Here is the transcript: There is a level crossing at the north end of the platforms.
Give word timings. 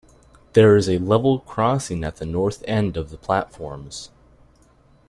There 0.53 0.75
is 0.77 0.89
a 0.89 0.97
level 0.97 1.41
crossing 1.41 2.03
at 2.03 2.15
the 2.15 2.25
north 2.25 2.63
end 2.65 2.97
of 2.97 3.11
the 3.11 3.17
platforms. 3.19 4.09